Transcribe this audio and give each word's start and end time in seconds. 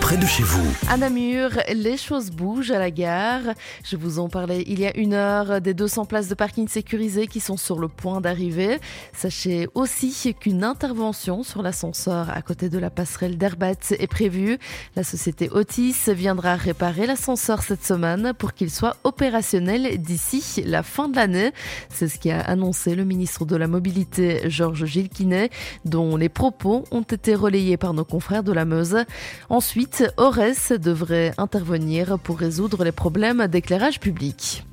près 0.00 0.18
de 0.18 0.26
chez 0.26 0.42
vous. 0.42 0.66
À 0.88 0.98
Namur, 0.98 1.50
les 1.72 1.96
choses 1.96 2.30
bougent 2.30 2.70
à 2.70 2.78
la 2.78 2.90
gare. 2.90 3.54
Je 3.82 3.96
vous 3.96 4.18
en 4.18 4.28
parlais 4.28 4.62
il 4.66 4.78
y 4.78 4.86
a 4.86 4.94
une 4.96 5.14
heure 5.14 5.62
des 5.62 5.72
200 5.72 6.04
places 6.04 6.28
de 6.28 6.34
parking 6.34 6.68
sécurisées 6.68 7.26
qui 7.26 7.40
sont 7.40 7.56
sur 7.56 7.78
le 7.78 7.88
point 7.88 8.20
d'arriver. 8.20 8.78
Sachez 9.14 9.68
aussi 9.74 10.34
qu'une 10.38 10.64
intervention 10.64 11.42
sur 11.42 11.62
l'ascenseur 11.62 12.28
à 12.28 12.42
côté 12.42 12.68
de 12.68 12.78
la 12.78 12.90
passerelle 12.90 13.38
d'Herbat 13.38 13.92
est 13.98 14.06
prévue. 14.06 14.58
La 14.96 15.04
société 15.04 15.48
Otis 15.50 15.96
viendra 16.08 16.56
réparer 16.56 17.06
l'ascenseur 17.06 17.62
cette 17.62 17.84
semaine 17.84 18.34
pour 18.36 18.52
qu'il 18.52 18.70
soit 18.70 18.96
opérationnel 19.04 19.98
d'ici 19.98 20.62
la 20.66 20.82
fin 20.82 21.08
de 21.08 21.16
l'année. 21.16 21.52
C'est 21.88 22.08
ce 22.08 22.18
qu'a 22.18 22.40
annoncé 22.40 22.94
le 22.94 23.04
ministre 23.04 23.46
de 23.46 23.56
la 23.56 23.66
Mobilité, 23.66 24.42
Georges 24.50 24.84
Gilquinet, 24.84 25.48
dont 25.86 26.16
les 26.16 26.28
propos 26.28 26.84
ont 26.90 27.00
été 27.00 27.34
relayés 27.34 27.78
par 27.78 27.94
nos 27.94 28.04
confrères 28.04 28.42
de 28.42 28.52
la 28.52 28.66
Meuse. 28.66 29.04
Ensuite, 29.48 29.69
Ores 30.16 30.72
devrait 30.78 31.32
intervenir 31.38 32.18
pour 32.18 32.38
résoudre 32.38 32.82
les 32.82 32.92
problèmes 32.92 33.46
d'éclairage 33.46 34.00
public. 34.00 34.64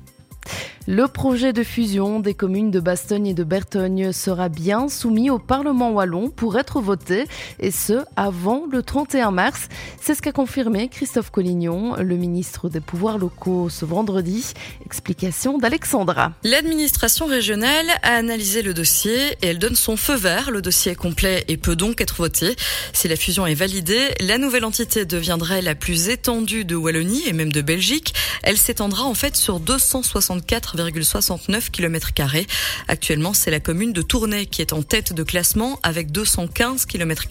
Le 0.90 1.06
projet 1.06 1.52
de 1.52 1.62
fusion 1.64 2.18
des 2.18 2.32
communes 2.32 2.70
de 2.70 2.80
Bastogne 2.80 3.26
et 3.26 3.34
de 3.34 3.44
Bertogne 3.44 4.10
sera 4.10 4.48
bien 4.48 4.88
soumis 4.88 5.28
au 5.28 5.38
Parlement 5.38 5.90
wallon 5.90 6.30
pour 6.30 6.58
être 6.58 6.80
voté, 6.80 7.26
et 7.60 7.70
ce, 7.70 8.06
avant 8.16 8.64
le 8.72 8.82
31 8.82 9.30
mars. 9.30 9.68
C'est 10.00 10.14
ce 10.14 10.22
qu'a 10.22 10.32
confirmé 10.32 10.88
Christophe 10.88 11.28
Collignon, 11.28 11.96
le 11.96 12.16
ministre 12.16 12.70
des 12.70 12.80
Pouvoirs 12.80 13.18
locaux, 13.18 13.68
ce 13.68 13.84
vendredi. 13.84 14.54
Explication 14.86 15.58
d'Alexandra. 15.58 16.32
L'administration 16.42 17.26
régionale 17.26 17.90
a 18.02 18.14
analysé 18.14 18.62
le 18.62 18.72
dossier 18.72 19.32
et 19.42 19.48
elle 19.48 19.58
donne 19.58 19.76
son 19.76 19.98
feu 19.98 20.14
vert. 20.14 20.50
Le 20.50 20.62
dossier 20.62 20.92
est 20.92 20.94
complet 20.94 21.44
et 21.48 21.58
peut 21.58 21.76
donc 21.76 22.00
être 22.00 22.16
voté. 22.16 22.56
Si 22.94 23.08
la 23.08 23.16
fusion 23.16 23.46
est 23.46 23.52
validée, 23.52 24.08
la 24.20 24.38
nouvelle 24.38 24.64
entité 24.64 25.04
deviendrait 25.04 25.60
la 25.60 25.74
plus 25.74 26.08
étendue 26.08 26.64
de 26.64 26.76
Wallonie 26.76 27.28
et 27.28 27.34
même 27.34 27.52
de 27.52 27.60
Belgique. 27.60 28.14
Elle 28.42 28.56
s'étendra 28.56 29.04
en 29.04 29.12
fait 29.12 29.36
sur 29.36 29.60
264 29.60 30.77
69 31.02 31.70
km. 31.70 32.12
Actuellement, 32.86 33.34
c'est 33.34 33.50
la 33.50 33.60
commune 33.60 33.92
de 33.92 34.02
Tournai 34.02 34.46
qui 34.46 34.62
est 34.62 34.72
en 34.72 34.82
tête 34.82 35.12
de 35.12 35.22
classement 35.22 35.78
avec 35.82 36.12
215 36.12 36.86
km. 36.86 37.26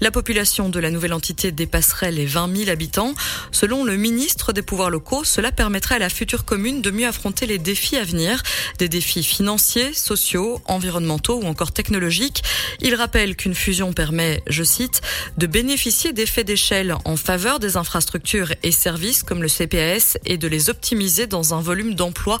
La 0.00 0.10
population 0.10 0.68
de 0.68 0.78
la 0.78 0.90
nouvelle 0.90 1.12
entité 1.12 1.52
dépasserait 1.52 2.12
les 2.12 2.26
20 2.26 2.56
000 2.56 2.70
habitants. 2.70 3.14
Selon 3.52 3.84
le 3.84 3.96
ministre 3.96 4.52
des 4.52 4.62
Pouvoirs 4.62 4.90
locaux, 4.90 5.24
cela 5.24 5.52
permettrait 5.52 5.96
à 5.96 5.98
la 5.98 6.08
future 6.08 6.44
commune 6.44 6.82
de 6.82 6.90
mieux 6.90 7.06
affronter 7.06 7.46
les 7.46 7.58
défis 7.58 7.96
à 7.96 8.04
venir, 8.04 8.42
des 8.78 8.88
défis 8.88 9.22
financiers, 9.22 9.92
sociaux, 9.92 10.60
environnementaux 10.66 11.40
ou 11.42 11.46
encore 11.46 11.72
technologiques. 11.72 12.42
Il 12.80 12.94
rappelle 12.94 13.36
qu'une 13.36 13.54
fusion 13.54 13.92
permet, 13.92 14.42
je 14.46 14.62
cite, 14.62 15.02
de 15.36 15.46
bénéficier 15.46 16.12
d'effets 16.12 16.44
d'échelle 16.44 16.94
en 17.04 17.16
faveur 17.16 17.58
des 17.58 17.76
infrastructures 17.76 18.52
et 18.62 18.72
services 18.72 19.22
comme 19.22 19.42
le 19.42 19.48
CPAS 19.48 20.18
et 20.24 20.38
de 20.38 20.48
les 20.48 20.70
optimiser 20.70 21.26
dans 21.26 21.54
un 21.54 21.60
volume 21.60 21.94
d'emploi 21.94 22.40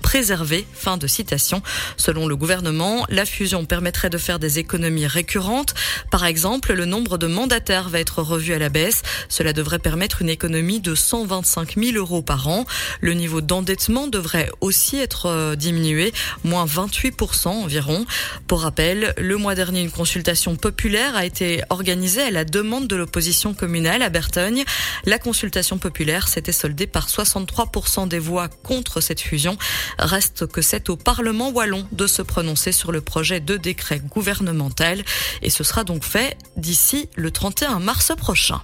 préservé. 0.11 0.67
Fin 0.73 0.97
de 0.97 1.07
citation. 1.07 1.63
Selon 1.95 2.27
le 2.27 2.35
gouvernement, 2.35 3.05
la 3.07 3.23
fusion 3.23 3.63
permettrait 3.63 4.09
de 4.09 4.17
faire 4.17 4.39
des 4.39 4.59
économies 4.59 5.07
récurrentes. 5.07 5.73
Par 6.11 6.25
exemple, 6.25 6.73
le 6.73 6.83
nombre 6.83 7.17
de 7.17 7.27
mandataires 7.27 7.87
va 7.87 8.01
être 8.01 8.21
revu 8.21 8.51
à 8.53 8.59
la 8.59 8.67
baisse. 8.67 9.03
Cela 9.29 9.53
devrait 9.53 9.79
permettre 9.79 10.21
une 10.21 10.27
économie 10.27 10.81
de 10.81 10.95
125 10.95 11.77
000 11.77 11.95
euros 11.95 12.21
par 12.21 12.49
an. 12.49 12.65
Le 12.99 13.13
niveau 13.13 13.39
d'endettement 13.39 14.07
devrait 14.07 14.51
aussi 14.59 14.97
être 14.97 15.27
euh, 15.27 15.55
diminué, 15.55 16.11
moins 16.43 16.65
28% 16.65 17.47
environ. 17.47 18.05
Pour 18.47 18.63
rappel, 18.63 19.13
le 19.17 19.37
mois 19.37 19.55
dernier, 19.55 19.79
une 19.79 19.91
consultation 19.91 20.57
populaire 20.57 21.15
a 21.15 21.23
été 21.23 21.61
organisée 21.69 22.23
à 22.23 22.31
la 22.31 22.43
demande 22.43 22.85
de 22.89 22.97
l'opposition 22.97 23.53
communale 23.53 24.01
à 24.01 24.09
Bertogne. 24.09 24.65
La 25.05 25.19
consultation 25.19 25.77
populaire 25.77 26.27
s'était 26.27 26.51
soldée 26.51 26.85
par 26.85 27.07
63% 27.07 28.09
des 28.09 28.19
voix 28.19 28.49
contre 28.49 28.99
cette 28.99 29.21
fusion. 29.21 29.57
Reste 30.01 30.47
que 30.47 30.61
c'est 30.61 30.89
au 30.89 30.95
Parlement 30.95 31.49
wallon 31.51 31.87
de 31.91 32.07
se 32.07 32.23
prononcer 32.23 32.71
sur 32.71 32.91
le 32.91 33.01
projet 33.01 33.39
de 33.39 33.55
décret 33.55 33.99
gouvernemental 33.99 35.03
et 35.43 35.51
ce 35.51 35.63
sera 35.63 35.83
donc 35.83 36.03
fait 36.03 36.37
d'ici 36.57 37.07
le 37.15 37.29
31 37.29 37.79
mars 37.79 38.11
prochain. 38.17 38.61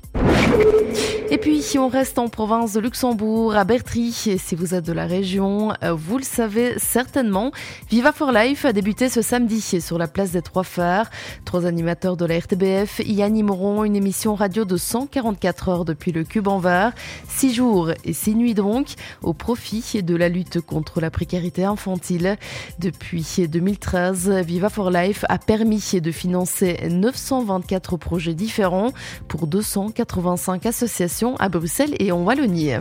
Et 1.29 1.37
puis, 1.37 1.61
si 1.61 1.77
on 1.77 1.89
reste 1.89 2.19
en 2.19 2.29
province 2.29 2.71
de 2.71 2.79
Luxembourg, 2.79 3.53
à 3.55 3.65
Bertry, 3.65 4.13
si 4.13 4.55
vous 4.55 4.73
êtes 4.73 4.85
de 4.85 4.93
la 4.93 5.05
région, 5.05 5.73
euh, 5.83 5.91
vous 5.91 6.17
le 6.17 6.23
savez 6.23 6.75
certainement, 6.77 7.51
Viva 7.89 8.13
for 8.13 8.31
Life 8.31 8.63
a 8.63 8.71
débuté 8.71 9.09
ce 9.09 9.21
samedi 9.21 9.59
sur 9.59 9.97
la 9.97 10.07
place 10.07 10.31
des 10.31 10.41
Trois 10.41 10.63
Phares. 10.63 11.09
Trois 11.43 11.65
animateurs 11.65 12.15
de 12.15 12.25
la 12.25 12.39
RTBF 12.39 13.01
y 13.05 13.21
animeront 13.21 13.83
une 13.83 13.97
émission 13.97 14.35
radio 14.35 14.63
de 14.63 14.77
144 14.77 15.67
heures 15.69 15.85
depuis 15.85 16.13
le 16.13 16.23
Cube 16.23 16.47
en 16.47 16.59
Var, 16.59 16.93
six 17.27 17.53
jours 17.53 17.91
et 18.05 18.13
six 18.13 18.33
nuits 18.33 18.53
donc, 18.53 18.93
au 19.21 19.33
profit 19.33 20.01
de 20.01 20.15
la 20.15 20.29
lutte 20.29 20.61
contre 20.61 21.01
la 21.01 21.11
précarité 21.11 21.65
infantile. 21.65 22.37
Depuis 22.79 23.45
2013, 23.49 24.29
Viva 24.45 24.69
for 24.69 24.91
Life 24.91 25.25
a 25.27 25.39
permis 25.39 25.99
de 26.01 26.11
financer 26.11 26.87
924 26.89 27.97
projets 27.97 28.33
différents 28.33 28.93
pour 29.27 29.47
285 29.47 30.46
associations 30.65 31.35
à 31.37 31.49
Bruxelles 31.49 31.95
et 31.99 32.11
en 32.11 32.23
Wallonie. 32.23 32.73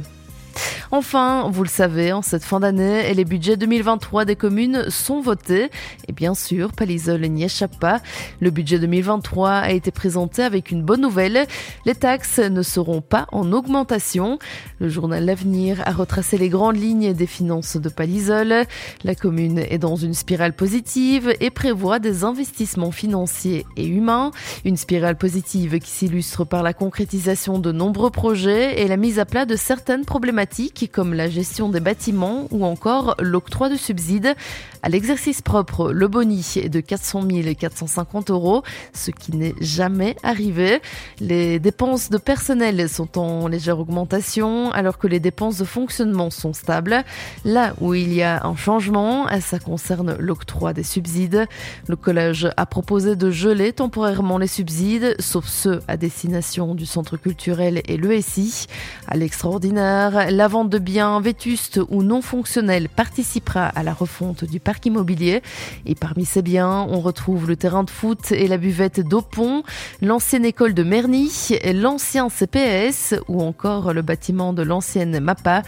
Enfin, 0.91 1.51
vous 1.51 1.63
le 1.63 1.69
savez, 1.69 2.13
en 2.13 2.23
cette 2.23 2.45
fin 2.45 2.61
d'année, 2.61 3.13
les 3.13 3.25
budgets 3.25 3.57
2023 3.57 4.25
des 4.25 4.37
communes 4.37 4.89
sont 4.89 5.21
votés. 5.21 5.71
Et 6.09 6.13
bien 6.13 6.35
sûr, 6.35 6.73
Palisol 6.73 7.21
n'y 7.23 7.45
échappe 7.45 7.79
pas. 7.79 8.01
Le 8.41 8.51
budget 8.51 8.79
2023 8.79 9.51
a 9.51 9.71
été 9.73 9.91
présenté 9.91 10.43
avec 10.43 10.71
une 10.71 10.83
bonne 10.83 11.01
nouvelle. 11.01 11.47
Les 11.85 11.95
taxes 11.95 12.39
ne 12.39 12.63
seront 12.63 13.01
pas 13.01 13.27
en 13.33 13.53
augmentation. 13.53 14.39
Le 14.79 14.89
journal 14.89 15.25
L'Avenir 15.25 15.83
a 15.87 15.93
retracé 15.93 16.39
les 16.39 16.49
grandes 16.49 16.77
lignes 16.77 17.13
des 17.13 17.27
finances 17.27 17.77
de 17.77 17.89
Palisol. 17.89 18.65
La 19.03 19.15
commune 19.15 19.59
est 19.59 19.79
dans 19.79 19.97
une 19.97 20.15
spirale 20.15 20.53
positive 20.53 21.35
et 21.41 21.51
prévoit 21.51 21.99
des 21.99 22.25
investissements 22.25 22.93
financiers 22.93 23.67
et 23.77 23.87
humains. 23.87 24.31
Une 24.65 24.77
spirale 24.77 25.17
positive 25.17 25.79
qui 25.81 25.91
s'illustre 25.91 26.45
par 26.45 26.63
la 26.63 26.73
concrétisation 26.73 27.59
de 27.59 27.73
nombreux 27.73 28.11
projets 28.11 28.81
et 28.81 28.89
la 28.89 28.97
mise 28.97 29.19
à 29.19 29.25
plat 29.25 29.47
de 29.47 29.57
certaines 29.57 30.05
problématiques 30.05 30.46
comme 30.93 31.15
la 31.15 31.29
gestion 31.29 31.69
des 31.69 31.81
bâtiments 31.81 32.47
ou 32.51 32.65
encore 32.65 33.15
l'octroi 33.19 33.69
de 33.69 33.77
subsides. 33.77 34.35
À 34.83 34.89
l'exercice 34.89 35.43
propre, 35.43 35.91
le 35.91 36.09
boni 36.09 36.47
est 36.57 36.69
de 36.69 36.81
400 36.81 37.27
450 37.59 38.31
euros, 38.31 38.63
ce 38.93 39.11
qui 39.11 39.37
n'est 39.37 39.55
jamais 39.61 40.17
arrivé. 40.23 40.81
Les 41.21 41.59
dépenses 41.59 42.11
de 42.11 42.19
personnel 42.19 42.89
sont 42.89 43.19
en 43.19 43.49
légère 43.49 43.79
augmentation 43.79 44.71
alors 44.73 44.99
que 44.99 45.07
les 45.07 45.21
dépenses 45.21 45.59
de 45.59 45.65
fonctionnement 45.65 46.31
sont 46.31 46.53
stables. 46.53 47.05
Là 47.45 47.75
où 47.81 47.95
il 47.95 48.13
y 48.13 48.23
a 48.23 48.47
un 48.47 48.57
changement, 48.57 49.27
ça 49.41 49.59
concerne 49.59 50.17
l'octroi 50.19 50.73
des 50.73 50.83
subsides. 50.83 51.47
Le 51.89 51.97
collège 51.97 52.49
a 52.57 52.67
proposé 52.67 53.17
de 53.17 53.31
geler 53.31 53.73
temporairement 53.73 54.39
les 54.39 54.47
subsides, 54.47 55.17
sauf 55.19 55.47
ceux 55.47 55.81
à 55.89 55.97
destination 55.97 56.75
du 56.75 56.87
centre 56.87 57.17
culturel 57.17 57.83
et 57.87 57.97
l'ESI. 57.97 58.67
À 59.09 59.17
l'extraordinaire, 59.17 60.31
la 60.37 60.49
vente 60.49 60.69
de 60.69 60.79
biens 60.79 61.19
vétustes 61.19 61.81
ou 61.89 62.03
non 62.03 62.21
fonctionnels 62.21 62.91
participera 62.91 63.67
à 63.69 63.83
la 63.83 63.95
refonte 63.95 64.45
du 64.45 64.61
parc 64.61 64.85
immobilier. 64.85 65.43
Et 65.87 65.95
parmi 65.95 66.27
ces 66.27 66.43
biens, 66.43 66.87
on 66.91 67.01
retrouve 67.01 67.49
le 67.49 67.57
terrain 67.57 67.85
de 67.85 67.91
foot 67.91 68.33
et 68.33 68.47
la 68.47 68.59
buvette 68.59 69.01
d'Aupont, 69.01 69.63
l'ancienne 70.03 70.45
école 70.45 70.75
de 70.75 70.83
Merny, 70.83 71.33
l'ancien 71.73 72.29
CPS 72.29 73.15
ou 73.29 73.41
encore 73.43 73.95
le 73.95 74.03
bâtiment 74.03 74.53
de 74.53 74.63
l'ancienne 74.63 75.19
MAPA. 75.21 75.63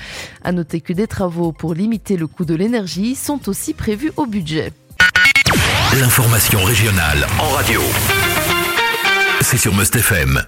À 0.45 0.53
noter 0.53 0.83
que 0.83 0.93
des 0.93 1.07
travaux 1.07 1.53
pour 1.53 1.73
limiter 1.73 2.19
le 2.19 2.27
coût 2.27 2.45
de 2.45 2.55
l'énergie 2.55 3.15
sont 3.15 3.49
aussi 3.49 3.73
prévus 3.73 4.13
au 4.17 4.27
budget. 4.27 4.73
L'information 5.99 6.63
régionale 6.63 7.27
en 7.39 7.49
radio. 7.49 7.81
C'est 9.41 9.57
sur 9.57 9.75
Must 9.75 9.97
FM. 9.97 10.43